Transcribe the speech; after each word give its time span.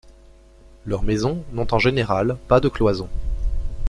Leurs 0.87 1.03
maisons 1.03 1.43
n'ont 1.53 1.67
en 1.69 1.77
général 1.77 2.35
pas 2.47 2.59
de 2.59 2.69
cloisons. 2.69 3.07